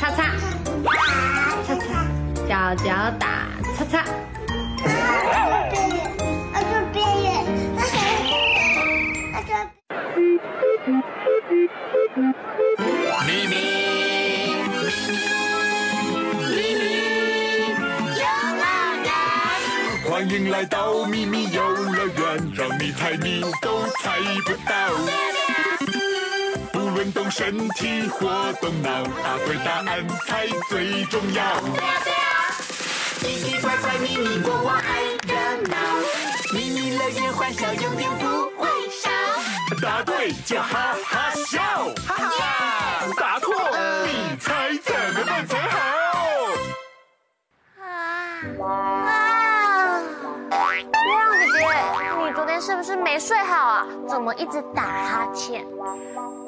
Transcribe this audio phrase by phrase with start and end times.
[0.00, 0.24] 擦擦，
[1.66, 1.78] 擦擦，
[2.48, 2.88] 脚脚
[3.18, 3.24] 打
[3.76, 3.94] 擦擦。
[20.60, 24.74] 来到秘密游乐园，让你猜你都猜不到。
[26.70, 28.28] 不论动身体或
[28.60, 31.42] 动脑，答对答案才最重要。
[31.60, 32.20] 对呀对呀，
[33.20, 35.34] 奇奇怪怪咪咪国王爱热
[35.66, 35.76] 闹，
[36.52, 39.08] 咪咪乐园欢笑永远不会少。
[39.80, 41.62] 答对就哈哈笑，
[42.06, 43.06] 哈哈。
[43.16, 43.50] 答错，
[44.04, 46.09] 你猜怎么办才好？
[52.60, 53.86] 是不是没睡好啊？
[54.06, 55.64] 怎么一直打哈欠？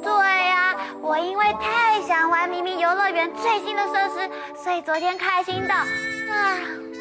[0.03, 4.31] 对呀，我因为太想玩咪咪游乐园最新的设施，
[4.63, 6.59] 所以昨天开心的啊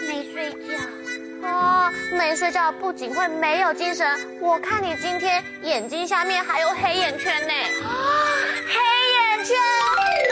[0.07, 1.47] 没睡觉。
[1.47, 4.07] 哦，没睡觉不仅会没有精神，
[4.39, 7.53] 我看你今天眼睛下面还有黑眼圈呢。
[7.83, 7.89] 啊
[8.67, 9.57] 黑眼圈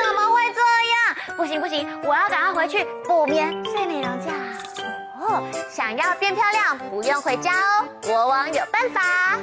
[0.03, 0.61] 怎么会这
[0.95, 1.35] 样？
[1.35, 4.31] 不行不行，我要赶快回去补眠睡美容觉。
[5.29, 9.37] 哦，想要变漂亮不用回家哦，国王有办法啊！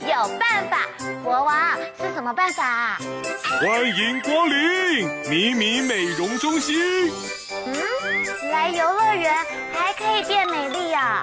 [0.00, 0.86] 有办法，
[1.24, 1.56] 国王
[1.98, 2.98] 是什么办法啊？
[3.62, 7.10] 欢迎光临米米美容中心。
[7.66, 9.34] 嗯，来游乐园
[9.72, 11.22] 还可以变美丽啊？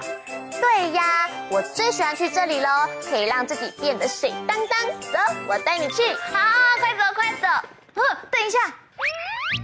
[0.60, 2.68] 对呀，我最喜欢去这里喽，
[3.08, 4.78] 可以让自己变得水当当。
[5.12, 6.02] 走，我带你去。
[6.32, 6.40] 好，
[6.80, 7.46] 快走快走。
[7.94, 8.58] 呃，等一下。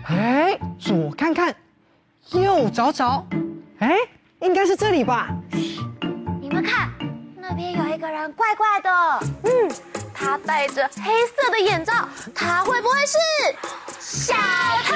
[0.09, 1.53] 哎，左看看，
[2.31, 3.27] 右找找。
[3.85, 3.99] 哎，
[4.41, 5.29] 应该是这里吧？
[6.41, 6.91] 你们看，
[7.37, 8.91] 那边有一个人怪怪的。
[9.43, 9.71] 嗯，
[10.15, 11.93] 他戴着黑色的眼罩，
[12.35, 13.19] 他会不会是
[14.01, 14.33] 小
[14.87, 14.95] 偷？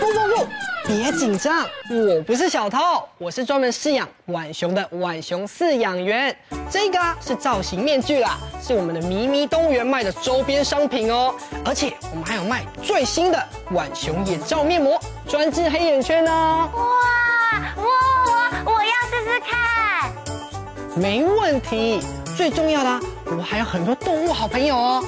[0.00, 0.46] 不不不，
[0.86, 6.34] 别紧张，我不是小偷，我是专门饲养浣熊的浣熊饲养员。
[6.70, 11.34] 这个是造型面具啦，是我们的咪咪动物园卖的周边商品哦。
[11.66, 14.98] 而且我们还有卖最新的浣熊眼罩面膜，
[15.28, 16.68] 专治黑眼圈哦。
[16.74, 16.82] 哇，
[20.96, 22.00] 没问题，
[22.34, 25.04] 最重要的，我还有很多动物好朋友哦。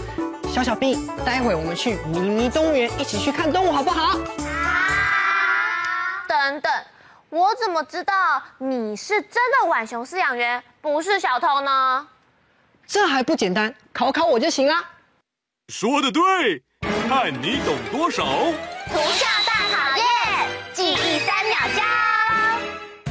[0.52, 4.08] 小小兵，待会我们去迷你动物园一起去看动物好不好？
[4.08, 4.18] 好
[6.28, 6.70] 等等，
[7.30, 12.06] 我怎么知道你是真的浣熊饲养员，不是小偷呢？
[12.86, 14.74] 这还不简单，考考我就行了。
[15.68, 16.62] 说得对，
[17.08, 18.24] 看你懂多少。
[18.24, 20.04] 图像大考验，
[20.74, 21.82] 记忆三秒加。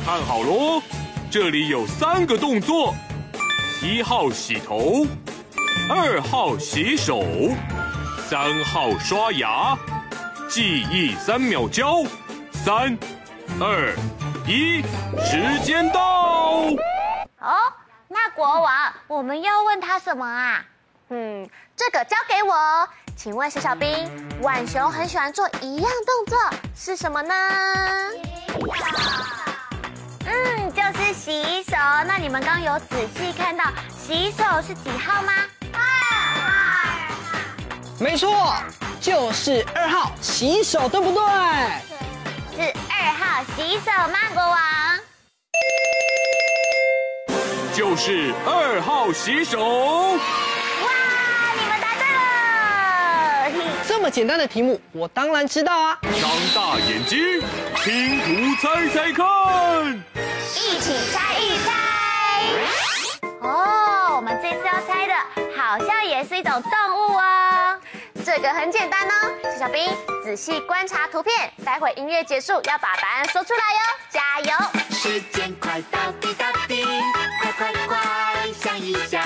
[0.05, 0.81] 看好喽，
[1.29, 2.95] 这里有三个动作：
[3.83, 5.05] 一号洗头，
[5.89, 7.21] 二号洗手，
[8.29, 9.77] 三号刷牙。
[10.47, 12.03] 记忆三秒交，
[12.53, 12.97] 三。
[13.59, 13.93] 二
[14.47, 14.81] 一，
[15.21, 16.69] 时间到！
[17.39, 17.73] 哦，
[18.07, 20.63] 那国王，我们要问他什么啊？
[21.09, 22.87] 嗯，这个交给我。
[23.17, 24.09] 请问小小兵，
[24.41, 26.39] 浣熊很喜欢做一样动作，
[26.73, 27.33] 是什么呢？
[30.27, 31.77] 嗯，就是洗手。
[32.05, 33.63] 那你们刚有仔细看到
[33.97, 35.31] 洗手是几号吗？
[35.71, 37.15] 二号。
[37.97, 38.53] 没错，
[38.99, 41.21] 就是二号洗手，对不对？
[42.57, 44.57] 是二号洗手吗，国王？
[47.73, 49.59] 就是二号洗手。
[49.59, 50.19] 哇，
[51.57, 52.03] 你们答对
[53.63, 53.71] 了！
[53.87, 55.97] 这么简单的题目，我当然知道啊。
[56.01, 57.41] 张大眼睛，
[57.87, 59.25] 拼图猜猜看。
[60.57, 61.71] 一起猜一猜。
[63.39, 65.13] 哦，我们这次要猜的，
[65.55, 67.79] 好像也是一种动物哦。
[68.25, 69.89] 这个很简单哦，小小兵
[70.21, 73.79] 仔细观察图片，待会音乐结束要把答案说出来哟，
[74.09, 74.51] 加油！
[74.91, 76.83] 时间快到滴答滴，
[77.41, 77.97] 快快快
[78.61, 79.23] 想一想，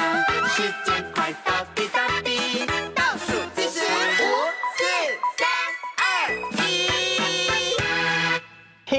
[0.49, 1.60] 时间快到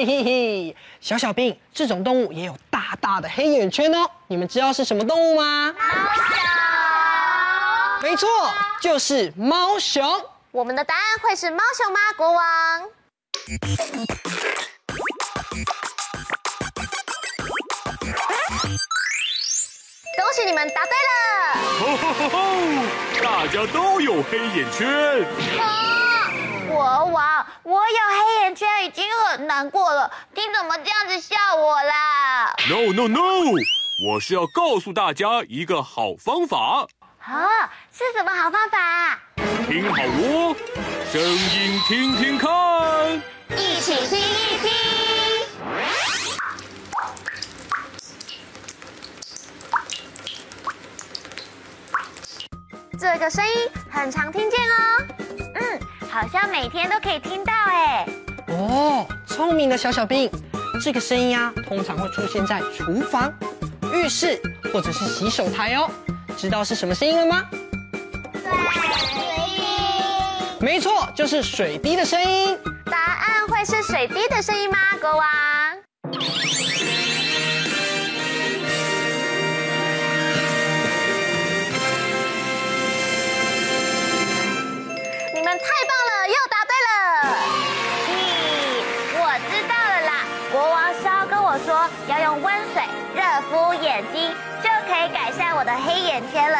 [0.04, 4.10] 嘿嘿，小小兵，这种动物也有大大的黑眼圈哦。
[4.26, 5.72] 你们知道是什么动物吗？
[5.78, 5.78] 猫
[8.02, 8.10] 熊。
[8.10, 8.28] 没错，
[8.80, 10.04] 就是猫熊。
[10.50, 12.00] 我们的答案会是猫熊吗？
[12.16, 12.82] 国王，
[20.16, 21.14] 恭喜你们答对了。
[21.78, 22.38] 吼吼吼吼，
[23.22, 25.24] 大家都有黑眼圈。
[26.78, 33.20] 啊，国王，我有黑眼圈已经很难过了，你怎么这样子笑我啦？No No No！
[34.08, 36.86] 我是要告诉大家一个好方法。
[37.20, 39.18] 啊，是什么好方法？
[39.68, 40.56] 听好哦，
[41.12, 42.50] 声音听听看，
[43.56, 44.70] 一起听一听。
[52.98, 55.21] 这个声音很常听见哦，嗯，
[56.12, 58.06] 好像每天都可以听到哎。
[58.48, 60.30] 哦，聪明的小小兵，
[60.84, 63.32] 这个声音啊，通常会出现在厨房、
[63.94, 64.38] 浴室
[64.70, 65.90] 或者是洗手台哦。
[66.36, 67.42] 知道是什么声音了吗？
[68.44, 68.52] 水
[69.56, 70.60] 滴。
[70.60, 72.58] 没错，就是水滴的声音。
[72.90, 75.26] 答案会是水滴的声音吗，国王？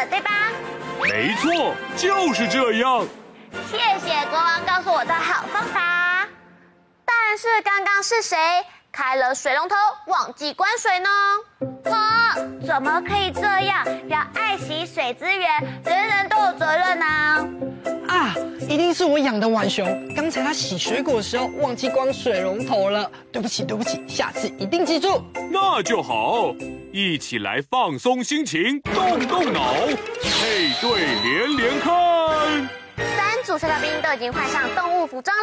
[0.06, 0.30] 对吧？
[1.02, 3.06] 没错，就是这样。
[3.70, 6.26] 谢谢国王告诉我的好方法。
[7.04, 8.36] 但是刚刚是谁
[8.92, 9.74] 开了水龙头
[10.06, 11.08] 忘记关水呢？
[11.90, 12.36] 啊，
[12.66, 13.86] 怎么可以这样？
[14.06, 15.50] 要爱惜水资源，
[15.82, 17.48] 人人都有责任呢、啊。
[18.06, 18.34] 啊，
[18.68, 23.10] 一定是我养的浣熊，刚才它洗水果的时候忘记关水龙头了。
[23.32, 25.24] 对不起，对不起，下次一定记住。
[25.50, 26.54] 那就好，
[26.92, 29.72] 一起来放松心情，动动脑，
[30.22, 32.68] 配对连连看。
[33.16, 35.42] 三组小小兵都已经换上动物服装了，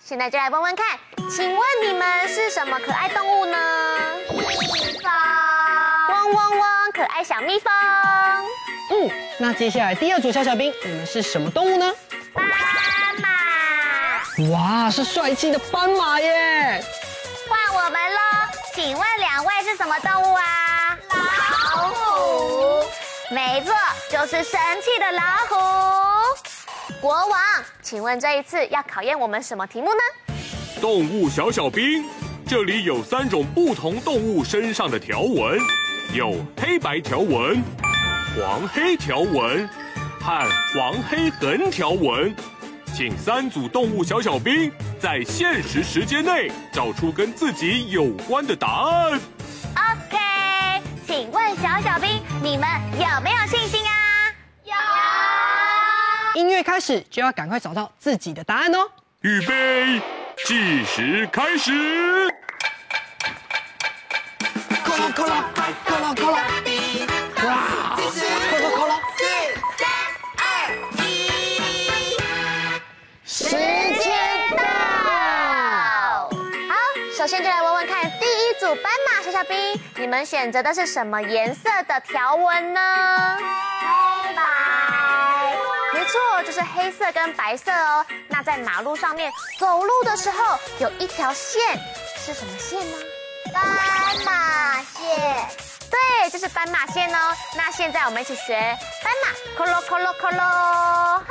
[0.00, 0.98] 现在就来问问看，
[1.28, 3.56] 请问你们是什么可爱动物呢？
[4.30, 4.38] 蜜
[4.98, 5.10] 蜂。
[6.08, 7.72] 嗡嗡嗡，可爱小蜜蜂。
[8.90, 11.92] 嗯，那接下来第二组小小兵，你们是什么动物呢？
[12.32, 12.44] 斑
[13.20, 13.28] 马。
[14.50, 16.82] 哇，是帅气的斑马耶！
[17.48, 18.20] 换我们喽，
[18.74, 20.96] 请问两位是什么动物啊？
[21.74, 22.84] 老虎。
[23.30, 23.74] 没错，
[24.08, 25.56] 就是神气的老虎。
[27.00, 27.40] 国王，
[27.82, 30.00] 请问这一次要考验我们什么题目呢？
[30.80, 32.02] 动物小小兵，
[32.46, 35.60] 这里有三种不同动物身上的条纹，
[36.14, 37.62] 有黑白条纹。
[38.34, 39.68] 黄黑条纹
[40.20, 42.34] 和黄黑横条纹，
[42.94, 49.20] 请三组动物小小兵在限时时间内找出跟自己有关的答案。
[49.74, 53.92] OK，请问小小兵，你们有没有信心啊？
[54.64, 56.40] 有。
[56.40, 58.78] 音乐开始就要赶快找到自己的答案哦。
[59.22, 60.00] 预备，
[60.46, 61.70] 计时开始。
[64.84, 65.44] 咯啦咯啦，
[65.86, 69.20] 咯啦咯啦啦啦啦，四
[69.78, 69.82] 三
[70.36, 70.42] 二
[70.98, 71.04] 一，
[73.24, 74.04] 时间
[74.56, 74.58] 到。
[76.68, 76.72] 好。
[77.16, 82.80] 首先就来问问看，第一组斑马小小兵，你们选择的是什么颜色的条纹呢？
[83.80, 84.42] 黑白。
[85.92, 88.04] 没错，就是黑色跟白色哦。
[88.40, 91.78] 那在马路上面走路的时候，有一条线，
[92.24, 92.96] 是什么线呢？
[93.52, 93.62] 斑
[94.24, 95.46] 马线。
[95.90, 97.36] 对，就是斑马线哦。
[97.54, 98.54] 那现在我们一起学
[99.04, 99.28] 斑马，
[99.58, 101.24] 咯咯咯咯咯咯，哈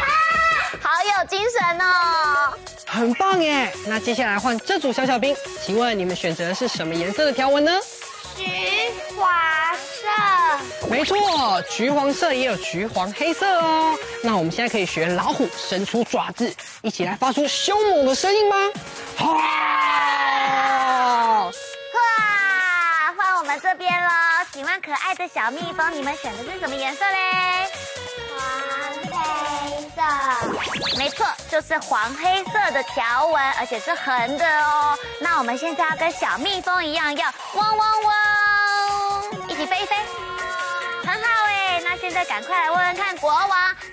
[0.00, 2.58] 哈，好有精神哦。
[2.88, 3.72] 很棒耶！
[3.86, 7.70] 那接下来换这组小小兵，请问你们选择的是什么颜色的条纹呢？
[8.36, 8.44] 橘
[9.16, 9.55] 黄色。
[10.96, 13.94] 没错，橘黄色也有橘黄黑色哦。
[14.22, 16.50] 那我们现在可以学老虎伸出爪子，
[16.80, 18.56] 一起来发出凶猛的声音吗？
[19.18, 19.26] 好！
[21.44, 23.12] 哇！
[23.14, 24.08] 换我们这边了，
[24.50, 27.68] 请问可爱的小蜜蜂，你们选的是什么颜色嘞？
[30.96, 34.98] 没错，就是黄黑色的条纹，而且是横的哦。
[35.20, 39.94] 那我们现在要跟小蜜蜂一样，要嗡嗡嗡，一起飞一飞，
[42.24, 43.50] 赶快来问问看国王，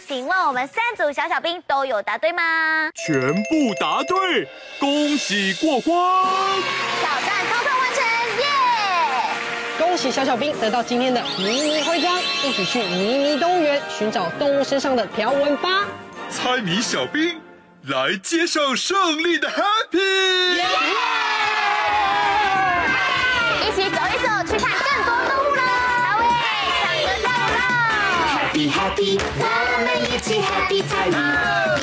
[0.07, 2.89] 请问我们三组小小兵都有答对吗？
[3.05, 4.47] 全部答对，
[4.79, 5.95] 恭喜过关！
[6.99, 8.03] 挑战通通完成，
[8.39, 8.45] 耶、
[9.77, 9.79] yeah!！
[9.79, 15.85] 恭喜小小兵得到今天的迷你徽章，一起去迷你动物园寻找动物身上的条纹吧。
[16.29, 17.39] 猜谜小兵
[17.83, 20.55] 来接受胜利的 Happy！
[20.55, 20.65] 耶！
[28.53, 29.45] ！Happy Happy，我
[29.83, 31.17] 们一起 Happy 猜谜，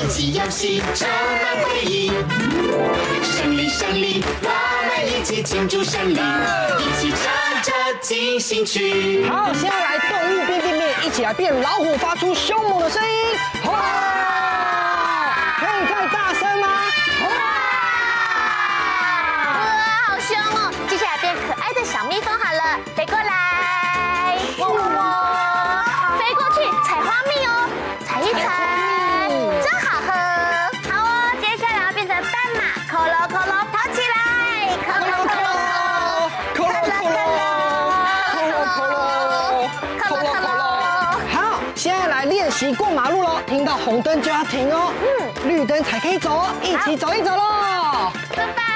[0.05, 1.09] 一起游戏充
[1.43, 2.13] 满回忆。
[3.25, 4.49] 胜利胜利，我
[4.87, 7.19] 们一起庆祝胜利，一起唱
[7.63, 7.73] 着。
[8.01, 9.29] 进行曲。
[9.29, 13.13] 好，现在来动物变变变，一起来变老虎，发出凶猛的声音。
[13.65, 13.73] 哇！
[15.59, 16.69] 可以再大声吗？
[17.25, 17.29] 哇！
[19.45, 19.59] 哇，
[20.07, 20.73] 好凶哦！
[20.89, 22.79] 接下来变可爱的小蜜蜂好了，
[42.61, 48.13] 在来练习过马路喽，听到红灯就要停哦，嗯，绿灯才可以走哦，一起走一走喽。
[48.35, 48.70] 出发，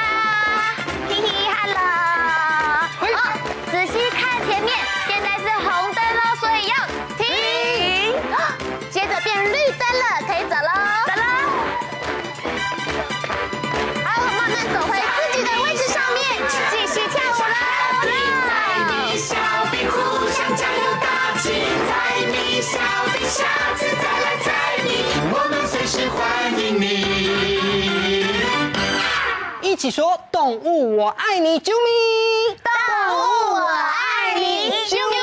[29.85, 32.57] 起说动物我爱你，啾咪！
[32.64, 32.73] 动
[33.19, 33.21] 物
[33.53, 35.14] 我爱你，啾咪。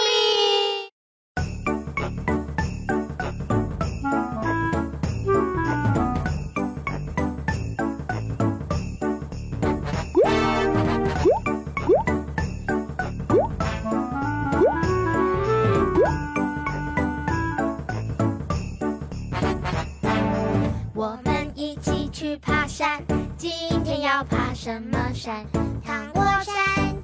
[20.93, 23.03] 我们一起去爬山，
[23.35, 25.45] 今天要爬什么山？
[25.85, 26.55] 糖果山、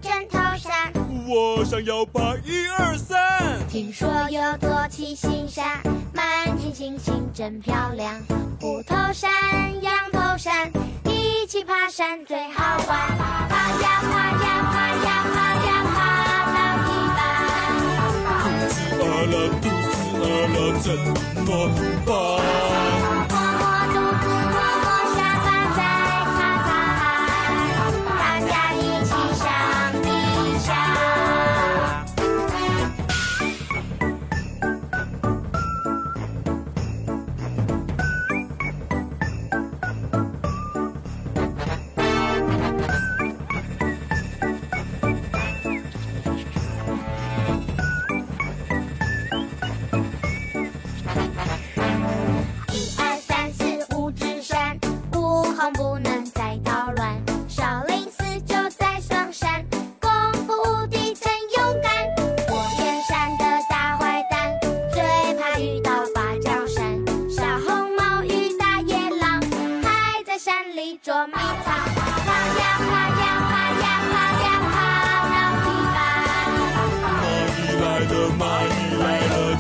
[0.02, 0.92] 枕头山。
[1.28, 3.18] 我想要爬一二三。
[3.70, 5.80] 听说有座七星山，
[6.12, 6.26] 满
[6.58, 8.16] 天星星真漂亮。
[8.60, 9.30] 虎头山、
[9.84, 10.72] 羊头山，
[11.06, 12.88] 一起爬山最好玩。
[12.88, 15.38] 爬呀爬呀爬呀爬
[15.68, 15.98] 呀爬
[16.56, 17.22] 到一半，
[17.94, 20.86] 肚子饿了，肚子饿了怎
[21.46, 21.48] 么
[22.08, 22.67] 办？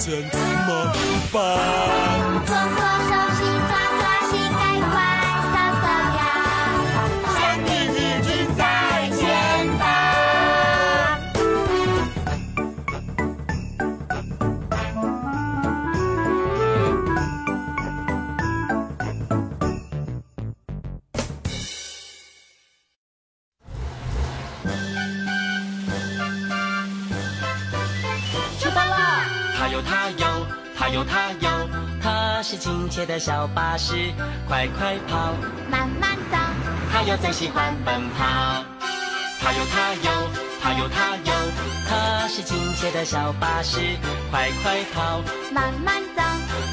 [0.08, 0.22] 来
[2.18, 2.26] 了
[29.67, 30.47] 它有它有，
[30.77, 31.50] 它有它有，
[32.01, 34.13] 它是亲切的小巴士，
[34.47, 35.33] 快快跑，
[35.69, 36.38] 慢慢走，
[36.89, 38.63] 它有最喜欢奔跑。
[39.41, 40.29] 它有它有，
[40.62, 41.33] 它有它有，
[41.86, 43.81] 它是亲切的小巴士，
[44.31, 45.19] 快快跑，
[45.51, 46.24] 慢慢走，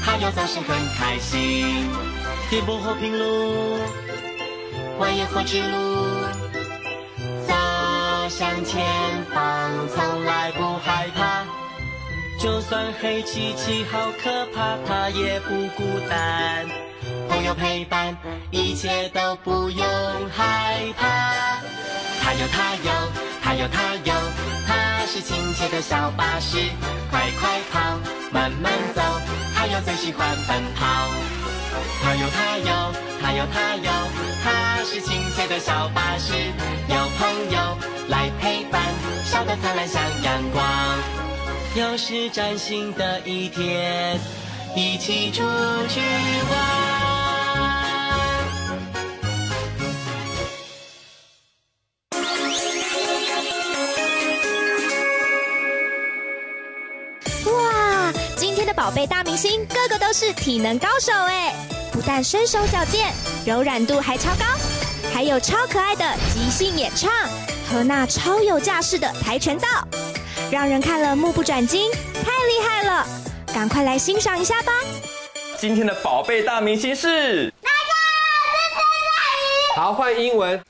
[0.05, 1.89] 它有总是很开心。
[2.49, 3.77] 颠簸和平路，
[5.01, 6.05] 蜿蜒或直路，
[7.45, 7.53] 走
[8.29, 8.85] 向前
[9.33, 11.34] 方，从来不害怕。
[12.37, 16.65] 就算黑漆漆好可怕，它也不孤单。
[17.29, 18.15] 朋友陪伴，
[18.51, 19.85] 一切都不用
[20.35, 21.33] 害怕。
[22.21, 22.91] 它有它有，
[23.41, 24.13] 它有它有，
[24.67, 26.57] 它是亲切的小巴士，
[27.09, 27.99] 快快跑，
[28.31, 29.01] 慢慢走，
[29.55, 30.85] 它有最喜欢奔跑。
[32.03, 33.91] 它有它有，它有它有，
[34.43, 36.33] 它是亲切的小巴士，
[36.89, 37.77] 有朋友
[38.09, 38.81] 来陪伴，
[39.23, 41.14] 笑得灿烂像阳光。
[41.75, 44.17] 又是崭新的一天，
[44.77, 45.43] 一起出
[45.89, 45.99] 去
[46.49, 46.57] 玩。
[57.51, 61.53] 哇，今天的宝贝大明星个个都是体能高手哎，
[61.91, 63.11] 不但身手矫健，
[63.45, 64.45] 柔软度还超高，
[65.13, 67.11] 还有超可爱的即兴演唱
[67.69, 69.67] 和那超有架势的跆拳道。
[70.51, 73.05] 让人看了目不转睛，太厉害了！
[73.53, 74.71] 赶快来欣赏一下吧。
[75.57, 77.75] 今天的宝贝大明星是大家
[79.75, 80.61] 好，好，换英文。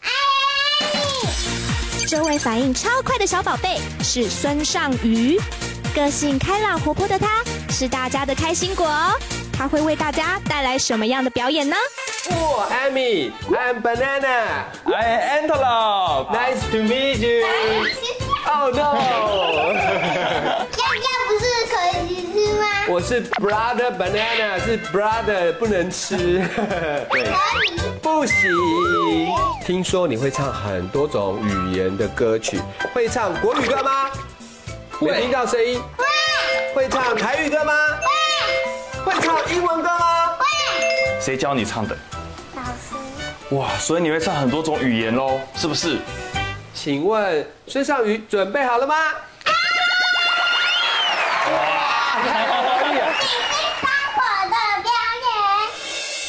[2.08, 5.38] 这位反应超快的小宝贝是孙尚瑜，
[5.94, 9.14] 个性开朗活泼的他，是大家的开心果哦。
[9.58, 11.76] 他会为大家带来什么样的表演呢？
[12.30, 17.46] 我，Amy，I'm banana，I'm antelope，Nice to meet you。
[18.58, 18.80] Oh no！
[19.76, 21.76] 要要不是可
[22.08, 22.64] 以吃吗？
[22.88, 26.16] 我是 brother banana，是 brother 不能吃。
[27.12, 27.34] 对，
[28.02, 28.36] 不行。
[29.66, 32.62] 听说你会唱很多种语言的歌曲，
[32.94, 34.10] 会唱国语歌吗？
[35.02, 35.82] 没听到声音。
[35.98, 36.06] 会。
[36.74, 37.74] 会唱台语歌吗？
[39.04, 39.12] 会。
[39.12, 40.28] 会唱英文歌吗？
[40.38, 40.46] 会。
[41.20, 41.96] 谁教你唱的？
[42.56, 42.96] 老师。
[43.56, 45.98] 哇，所以你会唱很多种语言喽，是不是？
[46.76, 48.96] 请问孙尚宇准备好了吗？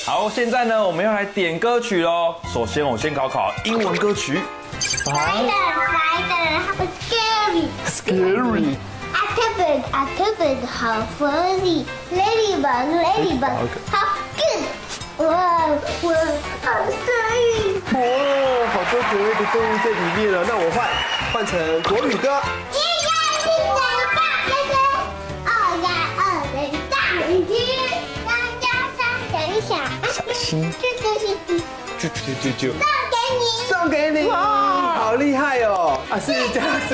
[0.06, 2.36] 好，现在呢，我们要来点歌曲喽。
[2.54, 4.40] 首先，我先考考英文歌曲。
[4.80, 5.50] Spider,
[5.84, 7.66] spider, how scary.
[7.86, 8.76] Scary.
[9.12, 11.84] Octopus, octopus, how funny.
[12.12, 14.15] Ladybug, ladybug, how good.
[15.18, 15.24] 哇，
[16.02, 16.12] 我
[16.62, 17.08] 好声
[17.94, 17.98] 哦，
[18.70, 20.44] 好多可爱的动物在里面了。
[20.46, 20.76] 那我换
[21.32, 22.28] 换成国语歌。
[22.70, 23.08] 一呀，
[23.40, 23.80] 一人
[24.14, 24.76] 大哥哥，
[25.46, 25.50] 二
[25.82, 26.20] 呀二
[26.52, 26.56] 人
[26.90, 26.94] 大
[27.30, 27.56] 雨天，
[28.26, 28.28] 三
[28.60, 28.66] 呀
[28.98, 29.00] 三
[29.32, 29.70] 人小。
[30.12, 30.44] 小心。
[30.78, 31.24] 这个是
[31.98, 32.62] 啾啾啾啾。
[32.68, 33.42] 送给你。
[33.70, 34.28] 送给你。
[34.28, 34.36] 哇，
[34.96, 35.98] 好厉害哦！
[36.10, 36.92] 啊，是这样是。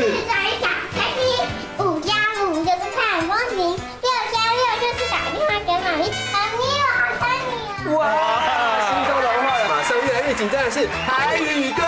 [8.02, 9.68] 哇，心中融化了。
[9.68, 11.82] 马上越来越紧张的是台语歌。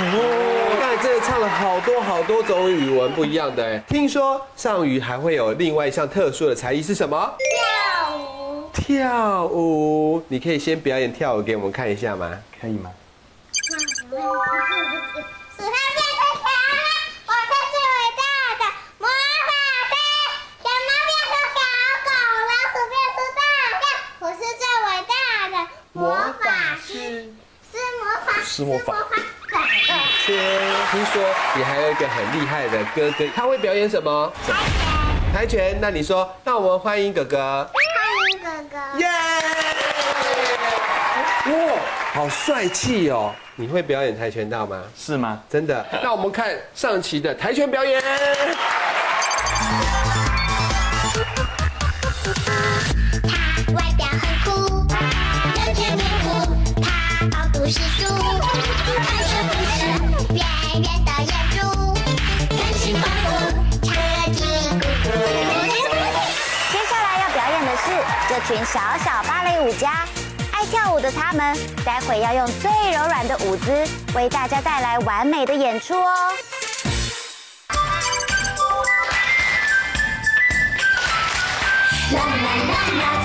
[0.00, 3.82] 哦，刚才真的唱了好多好多种语文不一样的哎。
[3.88, 7.34] 听说尚瑜还会有另外一项特殊的才艺是什么？
[7.38, 8.70] 跳舞。
[8.72, 12.30] 跳舞，你可以先表演跳舞给我们看一下吗？
[12.60, 12.90] 可以吗？
[14.18, 16.42] 使它变成小
[16.74, 16.82] 猫，
[17.28, 18.22] 我是最伟大
[18.58, 18.62] 的
[18.98, 19.06] 魔
[19.46, 19.50] 法
[19.86, 19.94] 师。
[20.58, 21.56] 小猫变成小
[22.02, 22.10] 狗，
[22.50, 23.40] 老鼠变成大
[23.78, 23.86] 象，
[24.18, 25.14] 我是最伟大
[25.50, 25.54] 的
[25.92, 26.02] 魔
[26.42, 26.44] 法
[26.84, 26.90] 师。
[27.70, 28.90] 是魔法，是魔法。
[30.26, 30.26] 先
[30.90, 31.14] 听说
[31.54, 34.32] 你还有一个很厉害的哥哥，他会表演什么？
[34.44, 34.58] 跆拳。
[35.32, 37.70] 跆拳，那你说，那我们欢迎哥哥。
[37.72, 37.72] 欢
[38.32, 38.98] 迎哥哥。
[38.98, 39.06] 耶！
[41.46, 41.78] 哇，
[42.14, 43.32] 好帅气哦！
[43.60, 44.80] 你会表演跆拳道吗？
[44.96, 45.42] 是吗？
[45.50, 45.84] 真的。
[46.00, 48.00] 那我们看上期的跆拳表演。
[53.24, 53.34] 他
[53.74, 55.76] 外表很酷，他圆
[60.80, 61.58] 圆的眼珠，
[62.54, 63.26] 人心丰富，
[63.84, 63.90] 车
[64.34, 64.38] 技
[64.78, 65.10] 鼓鼓。
[66.70, 67.86] 接下来要表演的是
[68.28, 70.06] 这群小小芭蕾舞家，
[71.00, 73.70] 的他们，待会要用最柔软的舞姿
[74.14, 76.32] 为大家带来完美的演出哦。
[82.10, 82.24] 啦啦
[82.68, 83.17] 啦啦，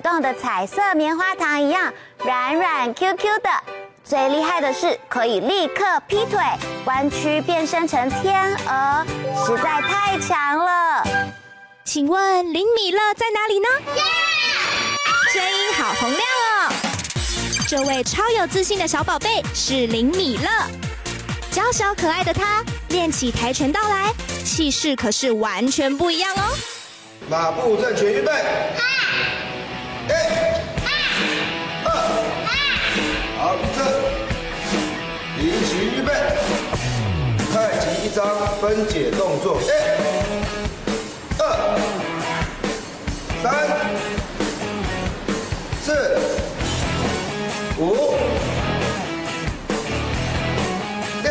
[0.00, 1.92] 动的彩色棉花糖一样，
[2.24, 3.50] 软软 Q Q 的。
[4.02, 6.40] 最厉害的是可以立刻劈腿，
[6.86, 9.06] 弯曲变身成天鹅，
[9.46, 11.06] 实在太强了。
[11.84, 13.68] 请问林米乐在哪里呢？
[15.32, 16.72] 声音好洪亮哦！
[17.68, 20.48] 这位超有自信的小宝贝是林米乐。
[21.52, 24.12] 娇小可爱的他练起跆拳道来，
[24.44, 26.42] 气势可是完全不一样哦。
[27.28, 28.32] 马步正拳，预备。
[30.08, 30.10] 一、
[30.84, 31.88] 二二，
[33.38, 33.42] 好，
[33.76, 33.78] 正，
[35.36, 36.08] 起形预备，
[37.52, 38.18] 快起一张，
[38.60, 39.46] 分解动作。
[39.60, 39.64] 一、
[41.38, 41.42] 二、
[43.42, 43.44] 三、
[45.82, 45.86] 四、
[47.78, 47.80] 五、
[51.22, 51.28] 六，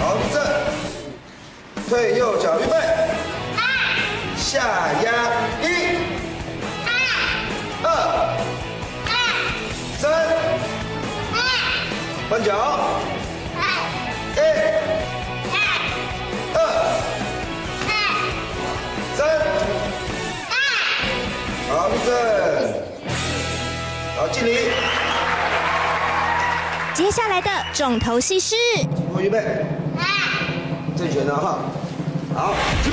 [0.00, 0.34] 好，正，
[1.88, 2.74] 退右脚，预备，
[4.36, 4.50] 下
[5.04, 5.06] 压。
[12.32, 12.50] 换脚，
[14.36, 14.38] 一，
[16.54, 16.56] 二，
[19.18, 19.20] 三，
[21.68, 22.08] 好，立正，
[24.16, 24.70] 好，敬礼。
[26.94, 28.56] 接下来的重头戏是，
[29.20, 29.66] 预备，
[30.96, 31.58] 正拳的哈，
[32.34, 32.88] 好，起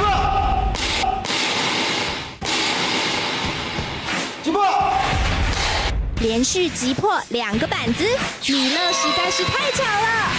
[4.51, 4.59] 步。
[6.19, 8.03] 连续击破两个板子，
[8.47, 10.29] 米勒实在是太巧了。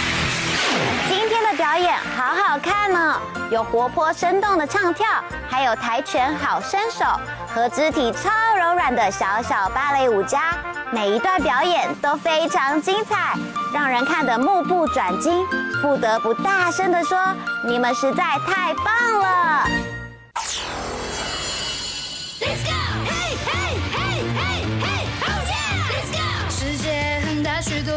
[1.09, 5.07] 今天的表演好好看呢，有活泼生动的唱跳，
[5.49, 7.03] 还有跆拳好身手
[7.47, 10.55] 和肢体超柔软的小小芭蕾舞家，
[10.91, 13.35] 每一段表演都非常精彩，
[13.73, 15.47] 让人看得目不转睛，
[15.81, 17.19] 不得不大声地说：
[17.65, 19.65] 你们实在太棒了！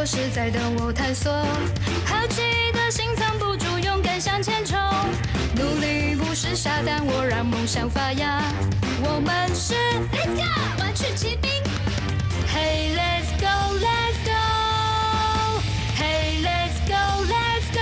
[0.07, 1.33] 许多事在等我探索，
[2.05, 4.79] 好奇的心藏不住，勇敢向前冲。
[5.57, 8.43] 努力不是傻蛋，我让梦想发芽。
[9.03, 9.73] 我们是
[10.13, 11.51] Let's go，万曲齐兵。
[12.53, 15.63] Hey Let's go Let's go
[15.97, 17.81] Hey Let's go Let's go。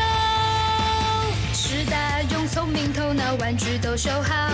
[1.52, 4.48] 师大用聪明头脑，玩具都修好。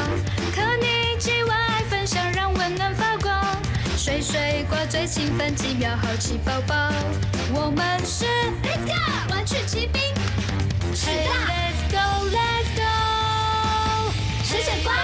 [0.54, 2.97] 可你既爱分享，让温暖。
[4.08, 6.74] 水水挂最兴奋，几秒好奇宝宝。
[7.52, 8.24] 我们是
[8.64, 8.94] Let's go，
[9.30, 10.00] 玩具骑兵。
[10.94, 14.10] Hey Let's go Let's go，
[14.42, 14.94] 水水挂。